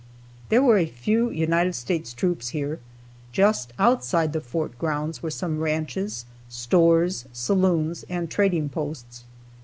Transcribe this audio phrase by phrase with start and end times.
[0.49, 2.79] There were a few United States troops here.
[3.31, 9.25] Just outside the fort grounds were some ranches, stores, saloons and trading posts.